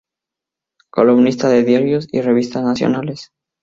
[0.89, 3.29] Columnista de diarios y revistas nacionales.